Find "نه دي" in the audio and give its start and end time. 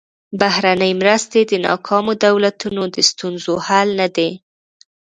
3.99-4.29